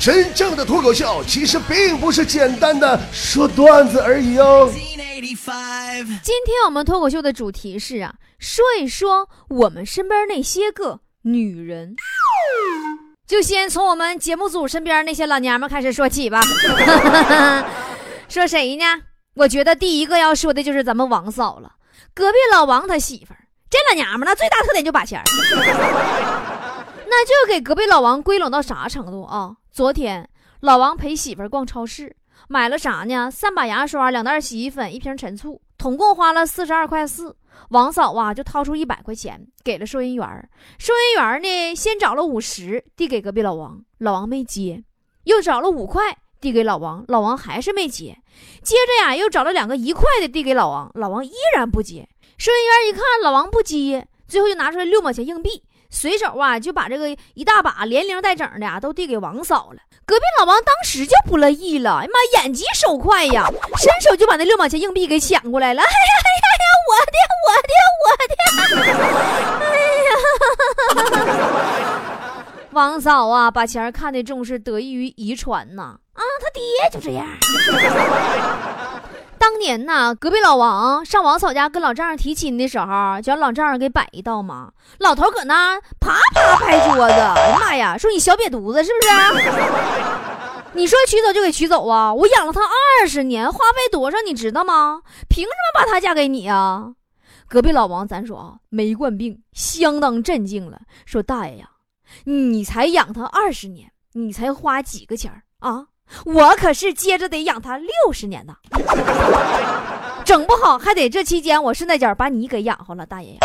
[0.00, 4.66] 真正的脱口秀其实并不是简单的说段子而已哦。
[4.72, 11.94] 今天我们脱口秀的主题是啊，说一说我们身边那些个女人。
[13.26, 16.40] 就先从我们节目组身边那些老娘们开始说起吧。
[18.26, 18.84] 说谁呢？
[19.34, 21.72] 我觉得第一个要说的就是咱们王嫂了，
[22.14, 23.40] 隔壁老王他媳妇儿。
[23.68, 25.24] 这老娘们呢，最大特点就把钱儿
[27.10, 29.56] 那就给隔壁老王归拢到啥程度啊？
[29.72, 32.14] 昨天老王陪媳妇逛超市，
[32.46, 33.28] 买了啥呢？
[33.28, 37.36] 三把牙刷、两袋洗衣粉、一瓶陈醋，统共花了四十二块四。
[37.70, 44.84] 王嫂啊，就掏出一百块钱给了收银员收银员呢，先找了五十递给隔壁老王，老王没接，
[45.24, 48.16] 又找了五块递给老王，老王还是没接。
[48.62, 52.08] 接着呀，又找了两个一块的递给老王，老王依然不接。
[52.38, 59.80] 收银员一看老王不接，最后就拿出来六毛钱硬币，随手啊就把这个一大把连零带整的啊都递给王嫂了。
[60.06, 63.46] 隔壁老王当时就不乐意了，哎妈，眼疾手快呀，
[63.78, 65.82] 伸手就把那六毛钱硬币给抢过来了。
[65.82, 65.90] 哎呀
[66.26, 67.72] 哎呀呀，我的我的
[68.04, 68.34] 我的！
[69.66, 69.68] 哎
[71.70, 71.80] 呀，
[72.72, 77.24] 王嫂啊，把钱看得重是得益于遗传呐，啊，他爹就这样。
[79.40, 84.70] 当年呐，隔壁老王上王嫂家跟老丈人提亲的时候，就让老丈人给摆一道嘛。
[84.98, 89.00] 老头搁那啪啪拍桌子，哎呀妈呀，说你小瘪犊子是不
[89.40, 89.50] 是？
[90.76, 92.12] 你说娶走就给娶走啊？
[92.12, 95.00] 我养了他二十年，花费多少你知道吗？
[95.30, 96.92] 凭什么把她嫁给你啊？
[97.48, 101.70] 隔壁老王，咱说啊，没惯病，相当镇静了，说大爷呀，
[102.24, 105.86] 你才养他二十年，你才花几个钱啊？
[106.24, 108.54] 我可是接着得养他六十年呢，
[110.24, 113.38] 整不好还得这期间我顺带脚把你给养活了，大爷！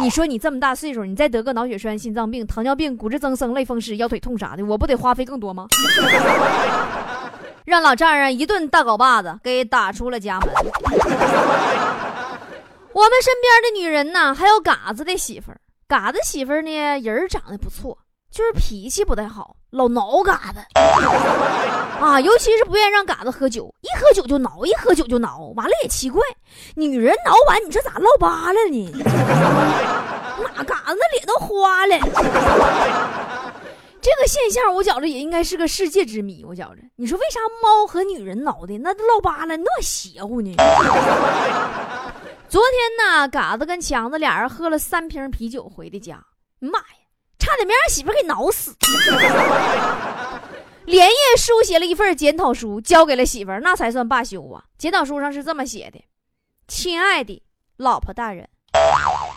[0.00, 5.66] 你说你这么大岁数，你再得个脑血栓、心脏病、糖尿病、骨质增生、类风湿、腰腿痛啥的，我不得花费更多吗？
[7.64, 10.48] 让老丈人一顿大镐把子给打出了家门。
[12.92, 15.52] 我们身边的女人呢，还有嘎子的媳妇，
[15.86, 17.96] 嘎子媳妇呢，人长得不错。
[18.32, 20.58] 就是脾气不太好，老挠嘎子
[22.00, 25.52] 啊，尤其是不愿意让嘎子喝酒，一喝酒就挠，一喝酒就挠。
[25.54, 26.22] 完了也奇怪，
[26.74, 28.90] 女人挠完，你这咋落疤了呢？
[30.56, 31.98] 哪嘎子脸都花了？
[34.00, 36.42] 这个现象我觉着也应该是个世界之谜。
[36.48, 40.56] 我觉着，你说为啥猫和女人挠的那都落疤了，那邪乎呢？
[42.48, 46.18] 昨天呢，嘎子跟强子俩人喝了三瓶啤酒回的家，
[46.58, 47.01] 妈呀！
[47.42, 48.72] 差点没让媳妇给挠死，
[50.86, 54.62] 连夜书写了一份检讨书，交给了媳妇，那才算罢休啊。
[54.78, 56.00] 检讨书上是这么写的
[56.68, 57.42] ：“亲爱的
[57.78, 58.48] 老婆大人，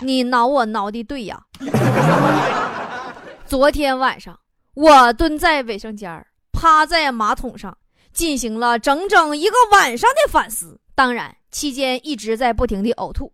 [0.02, 1.42] 你挠我挠的对呀。
[3.44, 4.40] 昨天晚上
[4.76, 7.76] 我蹲在卫生间趴在马桶上，
[8.14, 13.34] 进行了整整一个晚上的反思，当然期间一直在不停的呕吐。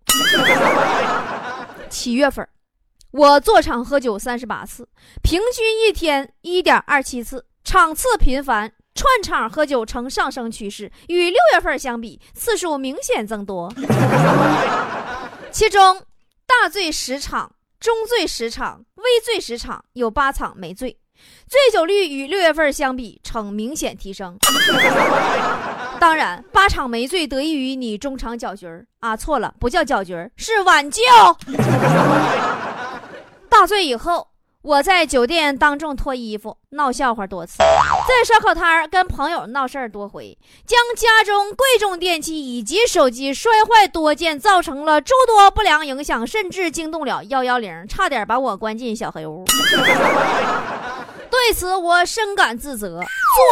[1.89, 2.47] 七月份。”
[3.11, 4.87] 我坐场喝酒三十八次，
[5.21, 13.69] 平均一天一点二七次，场次频繁，串场喝酒呈上升趋势，与六月份相比，次数明显增多。
[15.51, 16.01] 其中，
[16.47, 17.51] 大醉十场、
[17.81, 20.97] 中醉十场、微醉十场，有八场没醉，
[21.49, 24.37] 醉酒率与六月份相比呈明显提升。
[25.99, 31.01] 当然，八场没醉得益于你中场搅局儿啊，错了，不叫搅局儿，是挽救。
[33.51, 34.29] 大醉以后，
[34.61, 49.43] 我在酒店当众脱衣服闹笑话多次，在烧烤摊跟朋友闹事儿多回，将家中贵重电器以及手机摔坏多件，造成了诸多不良影响，甚至惊动了幺幺零，差点把我关进小黑屋。
[51.29, 53.01] 对此，我深感自责，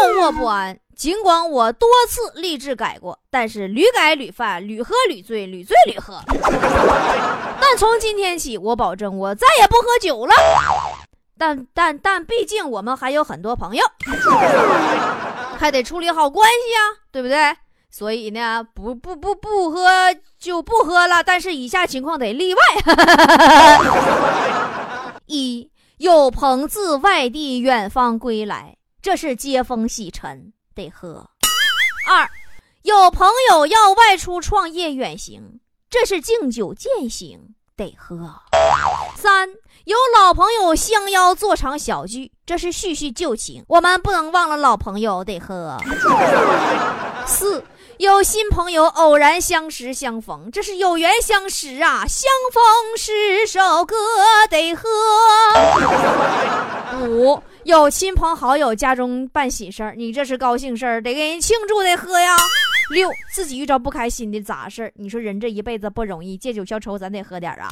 [0.08, 0.80] 坐卧不安。
[1.00, 6.22] 尽管我多次立志改过，但是屡改屡犯，屡喝屡醉，屡醉屡喝。
[7.62, 10.34] 但从今天起，我保证我再也不喝酒了。
[11.38, 13.84] 但但但，毕竟我们还有很多朋友，
[15.58, 17.38] 还得处理好关系啊，对不对？
[17.90, 19.88] 所以呢，不不不不喝
[20.38, 21.23] 就不喝了。
[21.23, 22.59] 但是以下情况得例外：
[25.28, 30.52] 一有朋自外地远方归来，这是接风洗尘。
[30.79, 31.29] 得喝。
[32.08, 32.29] 二，
[32.84, 35.59] 有朋友要外出创业远行，
[35.90, 38.34] 这是敬酒践行，得喝。
[39.17, 39.49] 三，
[39.84, 45.78] 有老朋友相邀做场小聚，这是叙叙旧情，我们不能忘了老朋友，得喝。
[47.28, 47.61] 四，
[47.97, 52.05] 有新朋友偶然相识相逢，这是有缘相识啊！
[52.08, 52.64] 相逢
[52.97, 53.97] 是首歌
[54.49, 54.87] 得喝。
[57.02, 62.36] 五有亲朋好友家中办喜事儿，你这是高兴事儿，得给人庆祝得喝呀。
[62.92, 67.70] 六自己遇着不开心的杂事儿，你说人这一辈子不容易，借酒消愁，咱得喝点啊。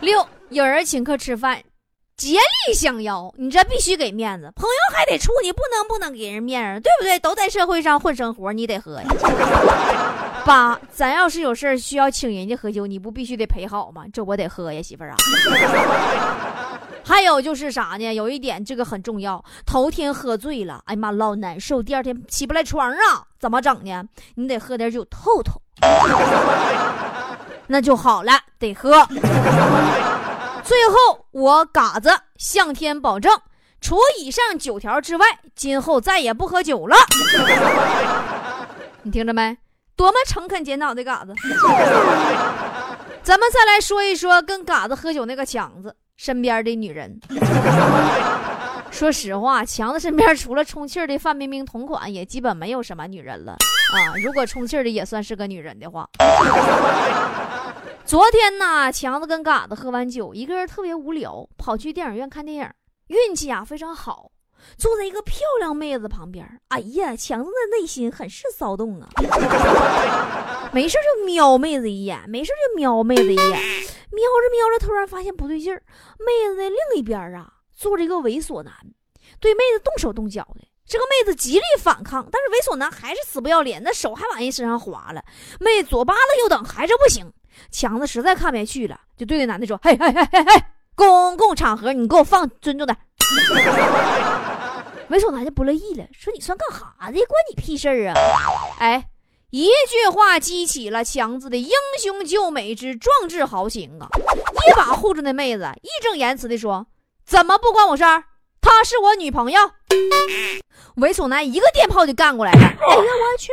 [0.00, 1.58] 六有人请客吃饭。
[2.20, 7.18] 竭力相邀，你这必须给面子，朋友还得处，你不能不能给人面子，对不对？
[7.18, 9.06] 都在社会上混生活，你得喝呀。
[10.44, 14.04] 八，咱要是有事需要请人家喝酒，你不必须得陪好吗？
[14.12, 15.16] 这我得喝呀，媳妇儿啊。
[17.02, 18.12] 还有就是啥呢？
[18.12, 24.04] 有一点这个很重要，头天喝醉了，哎呀妈，老难受，第二天起不来床啊，怎么整呢？
[24.34, 25.58] 你得喝点酒透透，
[27.66, 29.08] 那就好了，得喝。
[30.70, 33.36] 最后，我嘎子向天保证，
[33.80, 35.26] 除以上九条之外，
[35.56, 36.96] 今后再也不喝酒了。
[39.02, 39.58] 你听着没？
[39.96, 41.34] 多么诚恳检讨的嘎子！
[43.24, 47.20] 咱们再来说一说跟嘎子喝酒那个强子身边的女人。
[48.92, 54.14] 说实话，强子身边除了充气的范冰冰同款，也基本没有什么女人了啊。
[54.22, 56.08] 如果充气的也算是个女人的话。
[58.10, 62.68] 昨天呢，强子跟嘎子喝完酒，一个人特别无聊，跑去电影院看电影。
[63.06, 64.32] 运气啊非常好，
[64.76, 66.44] 坐在一个漂亮妹子旁边。
[66.70, 69.08] 哎呀，强子的内心很是骚动啊，
[70.74, 75.80] 没事就瞄妹子一眼，没事就瞄妹子一眼，瞄着瞄着，突然发现不对劲儿，
[76.18, 78.74] 妹子的另一边啊坐着一个猥琐男，
[79.38, 80.66] 对妹子动手动脚的。
[80.84, 85.24] 这个妹子极力反抗，但是猥琐男还是死不要脸，那手还往人身上划了。
[85.60, 87.32] 妹左扒拉右等，还是不行。
[87.70, 90.62] 强子实在看不下去了，就对那男的说：“嘿嘿嘿嘿嘿，
[90.94, 92.96] 公共场合你给我放尊重点。”
[95.10, 97.12] 猥琐男就不乐意了，说：“你算干哈的？
[97.12, 98.14] 关你屁事儿啊！”
[98.78, 99.08] 哎，
[99.50, 101.70] 一句话激起了强子的英
[102.00, 104.08] 雄救美之壮志豪情啊！
[104.68, 106.86] 一把护住那妹子，义正言辞的说
[107.26, 108.24] ：“怎么不关我事儿？
[108.60, 109.60] 她是我女朋友。”
[110.98, 112.60] 猥琐男一个电炮就干过来了。
[112.60, 113.50] 哎呀，我去！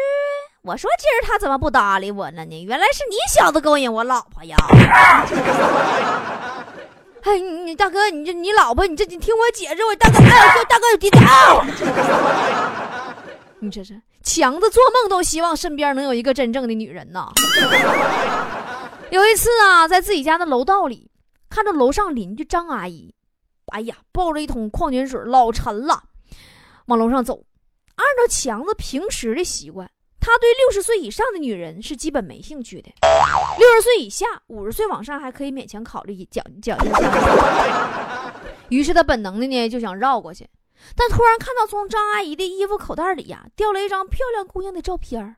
[0.67, 2.65] 我说今儿他怎么不搭理我了呢？
[2.65, 4.57] 原来是你小子勾引我老婆呀！
[7.23, 11.63] 哎，你大哥，你这你老婆，你这你听我解释，我大哥，哎，大哥有低调。
[13.59, 17.31] 你这是强子做梦都希望身边能有一个真正的女人呐。
[19.09, 21.09] 有一次啊，在自己家的楼道里，
[21.49, 23.15] 看着楼上邻居张阿姨，
[23.67, 26.03] 哎呀，抱着一桶矿泉水，老沉了，
[26.87, 27.39] 往楼上走。
[27.95, 29.89] 按照强子平时的习惯。
[30.19, 32.89] 他对六十岁以上的女人是基本没兴趣的，
[33.57, 38.33] 六十岁以下、五十岁往上还可以勉强考虑讲讲一下。
[38.69, 40.47] 于是他本能的呢就想绕过去，
[40.95, 45.37] 但突然看到从张阿姨的衣服口袋里呀掉了一张漂亮姑娘的照片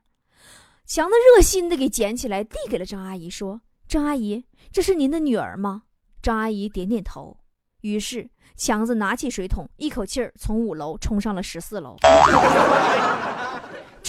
[0.84, 5.82] 强子热心的给捡起来递给了张阿姨，说：“张阿姨，这是您的女儿吗？”
[6.20, 7.36] 张阿姨点点头。
[7.82, 11.96] 于是强子拿起水桶，一口气儿从五楼冲上了十四楼。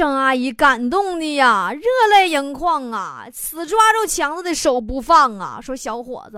[0.02, 6.38] 张阿姨感动的呀，热泪盈眶啊，死抓住强子的手不放啊，说：“小伙子，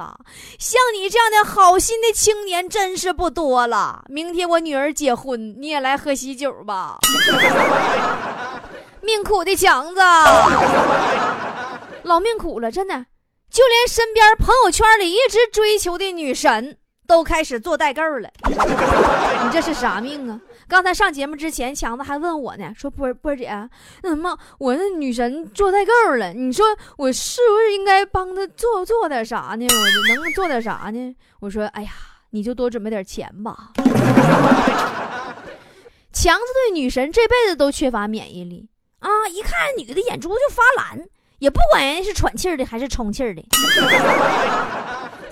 [0.60, 4.04] 像你这样的好心的青年真是不多了。
[4.10, 6.98] 明天我女儿结婚，你也来喝喜酒吧。
[9.00, 10.02] ”命苦的强子，
[12.04, 13.06] 老命苦了，真的，
[13.50, 16.80] 就连身边朋友圈里一直追求的女神。
[17.06, 20.40] 都开始做代购了，你这是啥命啊？
[20.68, 23.50] 刚才上节目之前，强子还问我呢，说波波姐，
[24.02, 26.66] 那什么，我那女神做代购了，你说
[26.98, 29.66] 我是不是应该帮她做做点啥呢？
[29.66, 31.16] 我就能做点啥呢？
[31.40, 31.92] 我说，哎呀，
[32.30, 33.72] 你就多准备点钱吧。
[36.14, 38.68] 强子对女神这辈子都缺乏免疫力
[39.00, 39.10] 啊！
[39.30, 40.98] 一看女的眼珠就发蓝，
[41.40, 43.44] 也不管人家是喘气的还是充气的。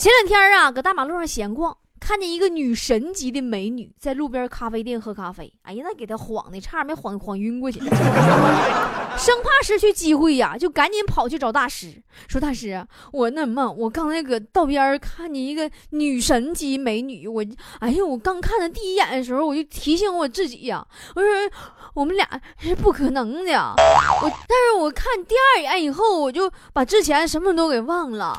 [0.02, 5.54] 前两天啊，搁大马路上闲逛，看见一个女神级的美女在路边咖啡店喝咖啡。
[5.62, 7.80] 哎呀，那给她晃的，差点没晃晃晕过去。
[9.16, 17.46] 生怕失去机会呀，就赶紧跑去找大师，说：“大师，我那什么，我刚才搁道边看见一个女神级美女，我，
[17.78, 20.84] 哎呀，我刚看她第一眼的时候，我就提醒我自己呀，
[21.16, 21.30] 我说。”
[21.94, 22.26] 我们俩
[22.58, 28.34] 是不可能的，我 但是我看第二眼以后，我就把之前什么都给忘了。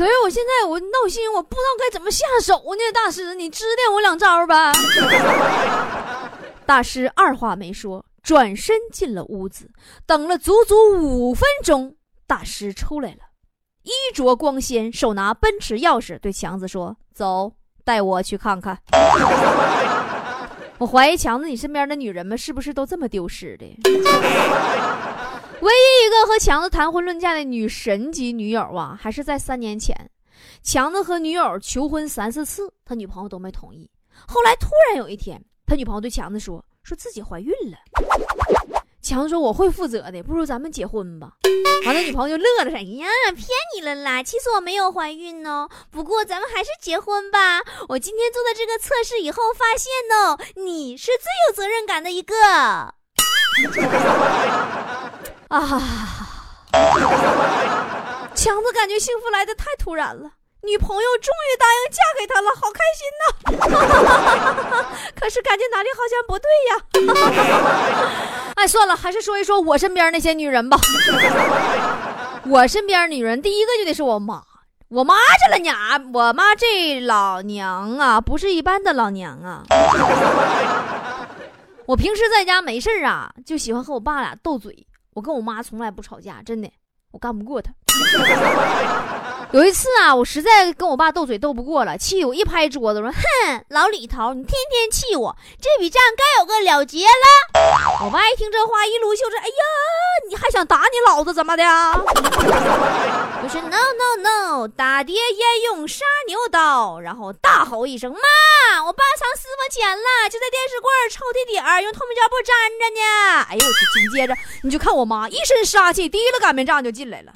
[0.00, 2.80] 可是我现在我闹心，我不知道该怎么下手呢。
[2.94, 4.72] 大师，你指点我两招吧。
[6.64, 9.68] 大师二话没说，转身进了屋子，
[10.06, 13.18] 等了足足五分钟，大师出来了，
[13.82, 17.52] 衣着光鲜，手拿奔驰钥匙，对强子说：“走，
[17.84, 18.78] 带我去看看。
[20.80, 23.66] ”我怀疑强子，你身边的女人们是不是都这么丢失的？
[25.60, 30.10] 唯一一个和强子谈婚论嫁的女神级女友啊，还是在三年前，
[30.62, 33.90] 强子和女友求婚三四次，他女朋友都没同意。
[34.26, 37.76] 后来突然有一天，他女朋友对强子说：“说自己怀孕了。”
[39.02, 41.34] 强子说：“我会负责的，不如咱们结婚吧。”
[41.84, 44.22] 完了，女朋友就乐了：“哎呀，骗你了啦！
[44.22, 45.68] 其实我没有怀孕哦。
[45.90, 47.60] 不过咱们还是结婚吧。
[47.88, 52.34] 我今天做的这个测试以后发现哦，你是最有责任感的一个。
[55.50, 55.58] ”啊！
[58.34, 60.30] 强子感觉幸福来的太突然了。
[60.62, 64.84] 女朋友终于答应嫁给他了，好开心呐！
[65.18, 66.76] 可是感觉哪里好像不对呀。
[68.56, 70.78] 哎，算了，还是说一说我身边那些女人吧。
[72.46, 74.42] 我身边女人，第一个就得是我妈。
[74.88, 75.76] 我妈这老娘，
[76.12, 79.64] 我妈这老娘啊，不是一般的老娘啊。
[81.86, 84.86] 我平时在家没事啊，就喜欢和我爸俩斗嘴。
[85.14, 86.70] 我跟我妈从来不吵架，真的，
[87.10, 87.72] 我干不过她。
[89.52, 97.60] 有一次啊，我实在跟我爸斗嘴斗不过了，气我一拍桌子说：“哼，老李头，你天天气我，这笔账该有个了结了。”
[98.04, 99.64] 我爸一听这话，一撸袖子：“哎呀，
[100.28, 101.64] 你还想打你老子怎么的？”
[103.42, 114.00] 我说：“No No No，打爹焉用杀牛刀？”然后大吼一声：“妈，我爸藏私房钱了，就在电视柜抽屉底儿，用透明胶布粘着呢。”哎呦我去！
[114.00, 117.32] 紧接着你就看我妈一身杀气，提了擀面杖就进来了。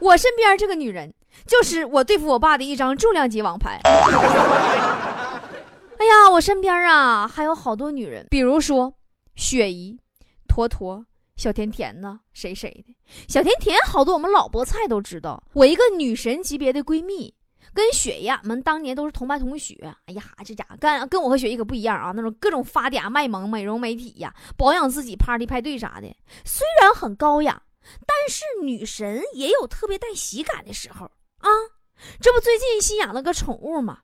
[0.00, 1.12] 我身边这个女人，
[1.46, 3.80] 就是我对付我爸的一张重量级王牌。
[5.98, 8.92] 哎呀，我身边啊还有好多女人，比如说
[9.34, 9.98] 雪姨、
[10.46, 11.04] 坨坨、
[11.36, 12.94] 小甜甜呢，谁谁的。
[13.26, 15.42] 小甜甜好多我们老菠菜都知道。
[15.54, 17.34] 我一个女神级别的闺蜜，
[17.74, 19.92] 跟雪姨俺们当年都是同班同学。
[20.06, 27.60] 哎呀，这家伙跟跟我和雪姨可不一样啊，那种各种发嗲卖萌、美容美体呀，保养自己，party 派对啥的，虽然很高雅。
[28.06, 31.06] 但是女神也有特别带喜感的时候
[31.40, 31.48] 啊！
[32.20, 33.98] 这不最近新养了个宠物吗？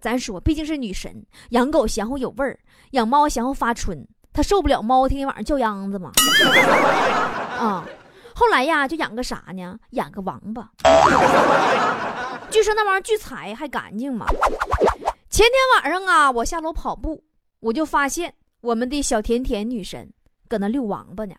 [0.00, 2.58] 咱说，毕竟是女神，养狗嫌乎有味儿，
[2.90, 6.12] 养猫嫌乎发春，她受不了猫天天晚上叫秧子嘛。
[7.58, 7.84] 啊，
[8.34, 9.78] 后来呀，就养个啥呢？
[9.90, 10.70] 养个王八。
[12.50, 14.26] 据说那玩意儿聚财还干净嘛。
[15.30, 15.52] 前天
[15.82, 17.22] 晚上啊，我下楼跑步，
[17.60, 20.10] 我就发现我们的小甜甜女神
[20.48, 21.34] 搁那遛王八呢。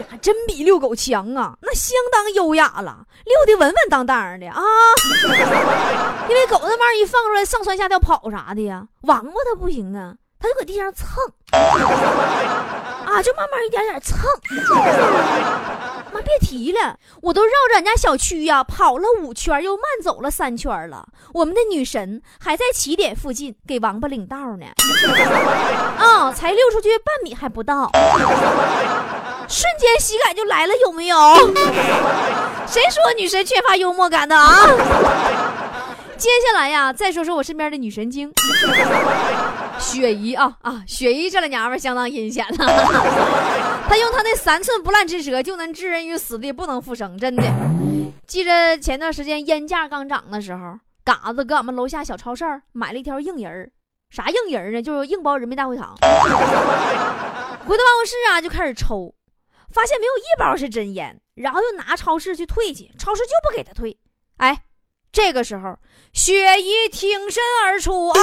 [0.00, 1.56] 呀，真比遛狗强啊！
[1.60, 4.62] 那相当优雅了，遛的稳稳当当的啊。
[6.28, 11.06] 因为狗那玩意一放出来，上蹿下跳跑啥的呀，王八它不行啊，它就搁地上蹭，
[11.52, 14.18] 啊，就慢慢一点点蹭。
[16.12, 21.06] 妈，别提了，我都绕着俺家小区呀跑了五圈，又慢走了三圈了。
[21.32, 24.66] 我们的女神还在起点附近给王八领道呢。
[25.98, 27.90] 啊，才溜出去半米还不到。
[29.48, 31.16] 瞬间喜感就来了，有没有？
[32.66, 34.48] 谁说女神缺乏幽默感的啊？
[36.16, 38.32] 接下来呀，再说说我身边的女神经，
[39.78, 40.82] 雪姨啊啊！
[40.86, 42.66] 雪姨这老娘们相当阴险了，
[43.88, 47.42] 她用她那三寸不烂之舌就能置人于死地不能复生，真的。
[48.26, 53.70] 记着前段时间烟价刚涨的时候，嘎子搁俺们楼下小超市买了一条硬人
[54.08, 54.80] 啥硬人呢？
[54.80, 55.94] 就是硬包人民大会堂。
[56.00, 56.08] 回
[57.76, 59.12] 到办公室啊，就开始抽。
[59.74, 63.98] 发现没有一包是真烟，然后又拿超市去退去，超市就不给他退。
[64.36, 64.62] 哎，
[65.10, 65.76] 这个时候
[66.12, 68.16] 雪姨挺身而出啊，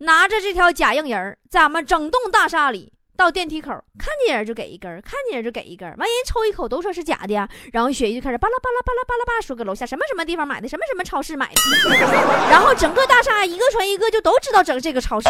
[0.00, 5.88] 拿着这条假硬人，在俺们整栋大厦里到电梯口，看见人就给一根，看见人就给一根。
[5.96, 11.60] 完人抽一口都说是假的呀，然后雪姨就开始巴拉巴拉巴拉巴拉巴拉说，搁楼下什么什么地方买的，什么什么超市买的，
[12.50, 15.28] 然后整个大厦一个传一个，就都知道整这个超市。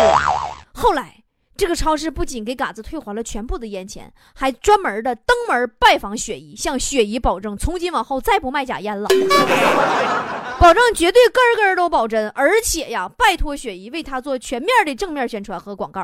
[0.75, 1.23] 后来。
[1.57, 9.09] 这个超市不仅给嘎子退还了全部的烟钱，还专门的登门拜访雪姨，向雪姨保证从今往后再不卖假烟了，
[10.61, 16.03] 保证绝对根根都保真，而且呀，拜托雪姨为他做全面的正面宣传和广告，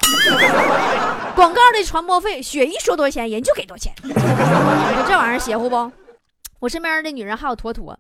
[1.35, 3.93] 广告的传播费，雪姨说多少钱，人就给多少钱。
[4.03, 5.93] 你说这玩意儿邪乎不？
[6.61, 7.99] 我身边的女人还有坨坨，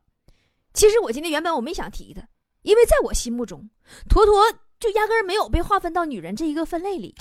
[0.72, 2.22] 其实我今天原本我没想提她，
[2.62, 3.68] 因为在我心目中，
[4.08, 4.42] 坨坨。
[4.82, 7.14] 就压根儿没有被划分到女人这一个分类里，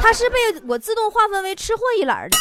[0.00, 0.36] 他是被
[0.68, 2.36] 我自动划分为吃货一栏的。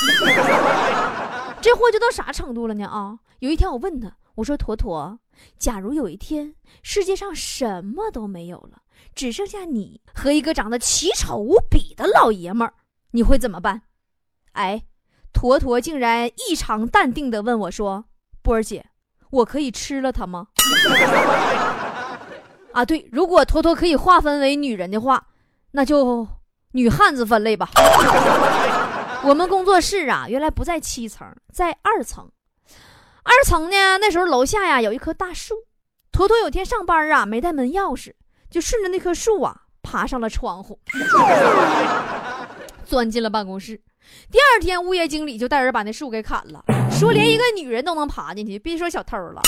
[1.60, 2.86] 这货就到啥程度了呢？
[2.86, 5.18] 啊，有一天我问他，我说：“坨坨，
[5.58, 8.84] 假如有一天世界上什么都没有了，
[9.16, 12.76] 只剩下你和一个长得奇丑无比的老爷们儿，
[13.14, 13.82] 你会怎么办？”
[14.54, 14.84] 哎，
[15.34, 18.06] 坨坨竟然异常淡定的问我说
[18.44, 18.86] ：“波儿姐，
[19.32, 20.50] 我可以吃了他吗？”
[22.74, 25.28] 啊，对，如果坨坨可以划分为女人的话，
[25.72, 26.28] 那就
[26.72, 27.70] 女汉子分类吧。
[29.24, 32.30] 我们工作室啊，原来不在七层，在二层。
[33.24, 35.56] 二层呢，那时候楼下呀有一棵大树。
[36.12, 38.14] 坨坨有天上班啊，没带门钥匙，
[38.50, 40.80] 就顺着那棵树啊爬上了窗户，
[42.84, 43.80] 钻进了办公室。
[44.30, 49.42] 第二天，物业经理就带人把那树给砍了，说连一个女人都能爬进去，别说小偷了。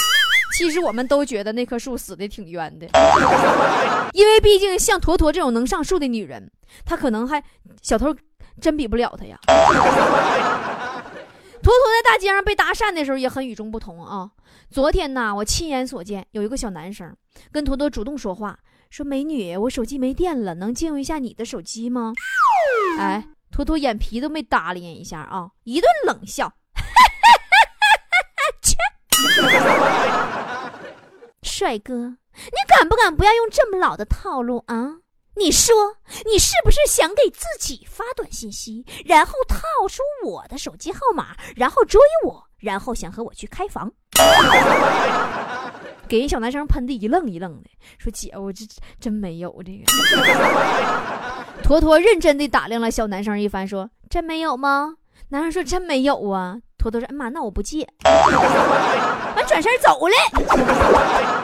[0.57, 2.88] 其实我们都觉得那棵树死的挺冤的，
[4.13, 6.51] 因为毕竟像坨坨这种能上树的女人，
[6.86, 7.43] 她可能还
[7.81, 8.15] 小偷
[8.62, 9.38] 真比不了她呀。
[11.63, 14.29] 坨坨在大街上被搭讪的时候也很与众不同啊。
[14.69, 17.15] 昨天呢，我亲眼所见，有一个小男生
[17.51, 22.13] 跟坨坨主动说话，说：“美女，我手机没电了，能借用一下你的手机吗？”
[23.00, 26.51] 哎，坨坨眼皮都没搭理一下啊，一顿冷笑。
[31.63, 34.98] 帅哥，你敢不敢不要用这么老的套路啊？
[35.38, 43.89] 你说，你是不是想给自己发短信息，然后套出我的手机号码，然后追我，然后想和我去开房？
[46.05, 48.65] 给人小男生喷的一愣一愣的，说：“姐，我这
[49.00, 49.86] 真没有这个。”
[51.63, 54.96] 坨坨认真的打量了小男生一番，说：“真没有吗？”
[55.32, 57.88] 男生说：“真没有啊。”坨坨说：“哎妈，那我不借。
[58.03, 61.43] ”完转身走了。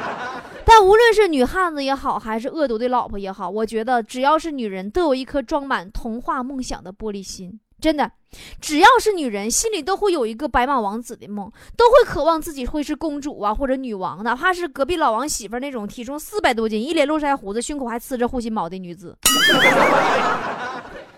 [0.79, 7.59] 但无论是女汉子也好，还是恶毒的老婆也好，我觉得只要是女人，都有一颗装满童话梦想的玻璃心。
[7.81, 8.09] 真的，
[8.61, 19.17] 只要是女人，心里都会有一个白马王子的梦，都会渴望自己会是公主啊，或者女王，哪怕是隔壁老王媳妇那种体重四百多斤、一脸络腮胡子、胸口还呲着护心毛的女子。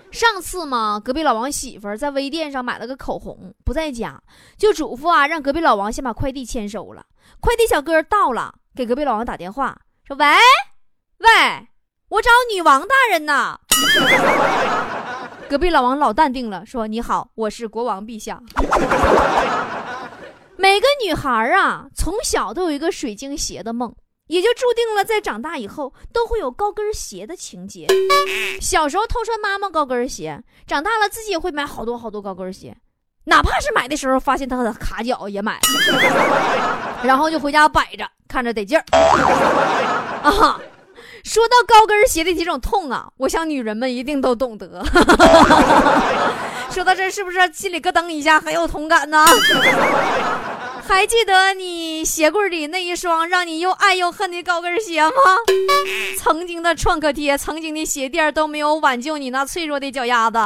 [0.10, 4.20] 上次嘛，隔壁老王媳妇在微店上买了个口红，不在家，
[4.58, 7.06] 就嘱咐啊，让隔壁老王先把快递签收了。
[7.40, 8.56] 快递小哥到了。
[8.74, 10.26] 给隔壁老王打电话，说：“喂，
[11.18, 11.28] 喂，
[12.08, 13.60] 我找女王大人呢。
[15.50, 18.42] ”隔壁老王老淡定了，说：“你好，我是国王陛下。”
[20.56, 23.94] 每个女孩啊，从小都有一个水晶鞋的梦，
[24.28, 27.88] 也就注定了在长大以后都会有高跟鞋的情节。
[28.62, 32.78] 小时候偷穿妈妈高跟鞋，长大了自己也会买好多好多高跟鞋。
[33.24, 35.60] 哪怕是买的时候发现它的卡脚也买，
[37.04, 38.84] 然后就回家摆着，看着得劲儿。
[40.24, 40.60] 啊，
[41.24, 44.84] 说到高跟鞋的几种痛啊，我想女人们一定都懂得。
[46.72, 49.26] 说到这，是不是心里咯噔一下，很有同感呢？
[50.88, 55.12] 还记得你鞋柜里那一双让你又爱又恨的高跟鞋吗？
[56.18, 60.40] 曾经的创可贴，曾经的鞋垫都没有挽救你那脆弱的脚丫子。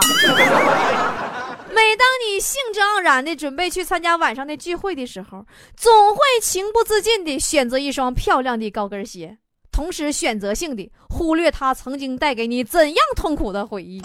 [1.75, 9.37] 每当你兴致盎然的准备去参加晚上的聚会的时候，总会情不自禁的选择一双漂亮的高跟鞋，
[9.73, 13.99] 同时选择性的忽略它曾经带给你怎样痛苦的回忆。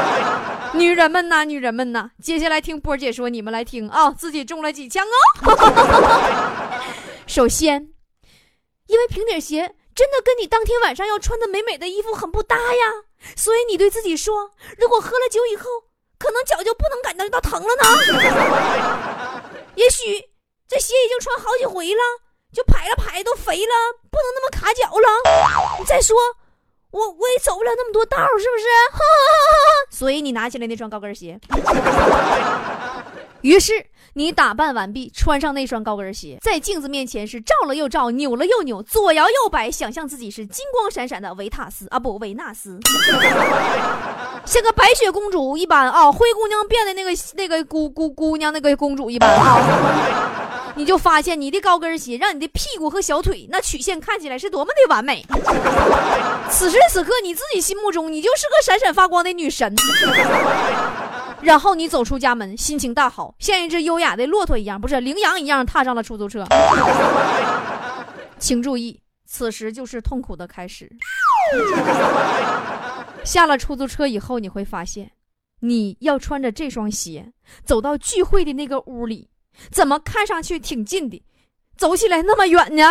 [0.76, 5.10] 女人们呐，女人们呐，接下来听波姐说，你们来听啊，自己中了几枪哦。
[7.26, 7.88] 首先，
[8.88, 12.84] 因为平底鞋真的跟你当天晚上要穿的美美的衣服很不搭呀，
[13.34, 15.64] 所以你对自己说，如果喝了酒以后。
[16.20, 17.84] 可能脚就不能感觉到疼了呢。
[19.74, 20.28] 也许
[20.68, 22.02] 这鞋已经穿好几回了，
[22.52, 23.72] 就排了排都肥了，
[24.10, 25.08] 不能那么卡脚了。
[25.86, 26.14] 再说，
[26.90, 29.96] 我我也走不了那么多道，是不是？
[29.96, 31.40] 所以你拿起来那双高跟鞋。
[33.40, 33.72] 于是
[34.14, 42.78] 你打扮完毕，穿上那双高跟鞋，在镜子面前是照了又照，扭了又扭，左摇右摆，想象自己是金光闪闪的维塔斯啊，不，维纳斯，
[44.44, 55.24] 像个白雪公主一般啊，灰姑娘变的那个那个姑姑姑娘那个公主一般啊，你就发现你的高跟鞋让你的屁股和小腿那曲线看起来是多么的完美。
[56.50, 59.72] 此时此刻，你自己心目中你就是个闪闪发光的女神。
[61.42, 66.46] 然后你走出家门，心情大好，像一只优雅的骆驼一样，不是羚羊一样，踏上了出租车。
[68.38, 70.90] 请注意，此时就是痛苦的开始。
[73.24, 75.10] 下了出租车以后，你会发现，
[75.60, 77.32] 你要穿着这双鞋
[77.64, 79.28] 走到聚会的那个屋里，
[79.70, 81.22] 怎么看上去挺近的，
[81.76, 82.84] 走起来那么远呢？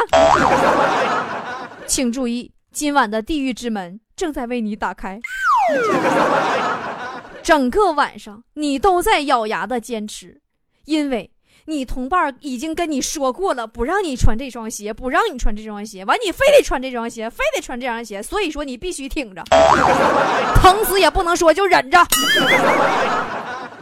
[1.88, 5.19] 请注意，今晚的地狱之门正在为你打开。
[7.49, 10.39] 整个晚上，你都在咬牙的坚持，
[10.85, 11.31] 因为
[11.65, 19.43] 你同伴已经跟你说过了，不让你穿这双鞋，不让你穿这双鞋，完你非得穿这双鞋，非得穿这双鞋，所以说你必须挺着，
[20.62, 21.97] 疼死也不能说就忍着。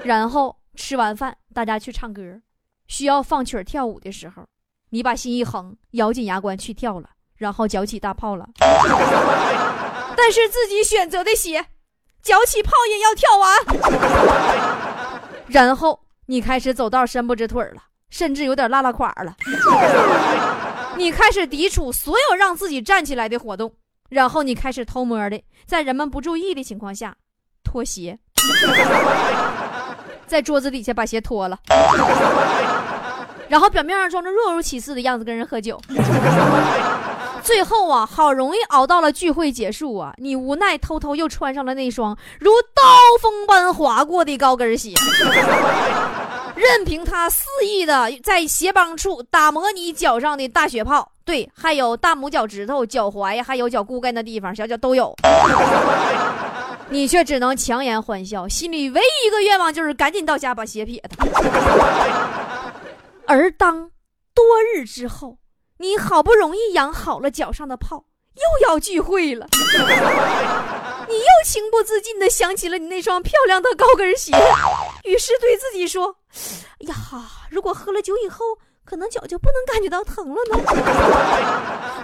[0.05, 2.21] 然后吃完饭，大家去唱歌，
[2.87, 4.45] 需要放曲跳舞的时候，
[4.91, 7.09] 你把心一横，咬紧牙关去跳了。
[7.35, 8.47] 然后脚起大泡了。
[10.15, 11.65] 但是自己选择的鞋，
[12.21, 13.49] 脚起泡也要跳完。
[15.47, 19.35] 然后你开始走道伸不直腿了，甚至有点拉拉垮了。
[20.97, 23.71] 你开始抵触所有让自己站起来的活动，
[24.09, 27.15] 然后你开始偷摸的在人们不注意的情况下
[27.63, 28.17] 脱鞋，
[30.25, 31.59] 在桌子底下把鞋脱了，
[33.47, 35.79] 然后表面上装着若无其事的样子跟人喝酒。
[37.47, 42.83] 最后啊，好容易熬到了聚会结束啊，你无奈偷偷又穿上了那双如刀
[43.21, 44.93] 锋般划过的高跟鞋，
[46.55, 55.15] 任凭它肆意的在鞋帮处打磨你脚上的大血泡，对，还有大拇脚趾头、脚踝，还有脚骨盖那地方，小脚都有。
[56.89, 61.09] 你却只能强颜欢笑，心里唯一一个愿望就是赶紧到家把鞋撇了。
[63.25, 63.89] 而当
[64.35, 64.43] 多
[64.75, 65.37] 日之后。
[65.79, 69.47] 你好不容易养好了脚上的泡，又要聚会了，
[71.07, 74.31] 你又情不自禁地想起了你那双漂亮的高跟鞋，
[75.03, 76.15] 于是对自己说
[76.87, 76.95] ：“呀，
[77.51, 80.57] 如果喝了酒以后，可能脚就不能感觉到疼了呢。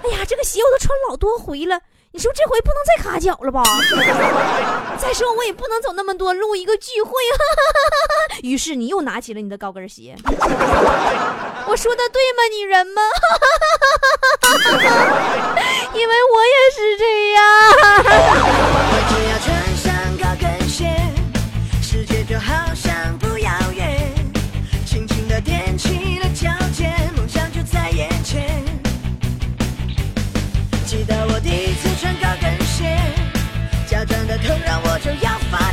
[0.04, 1.80] 哎呀，这个鞋我都穿老多回了。”
[2.16, 3.60] 你说这回不能再卡脚了吧？
[4.98, 7.10] 再说我也不能走那么多路，一个聚会。
[8.48, 10.14] 于是你又拿起了你的高跟鞋。
[11.66, 13.02] 我说的对吗，女人们？
[15.92, 17.42] 因为我也是这样。
[34.94, 35.63] 我就要发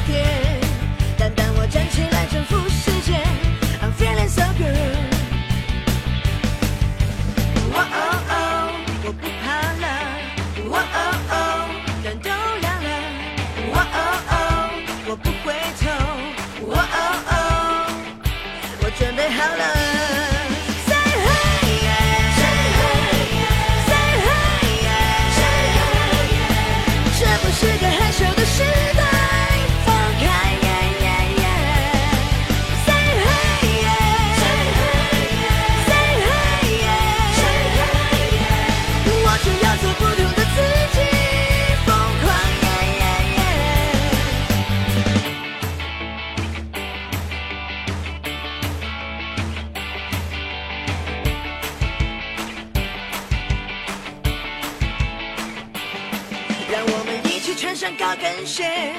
[57.81, 58.93] 穿高跟鞋，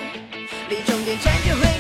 [0.68, 1.71] 离终点站就会。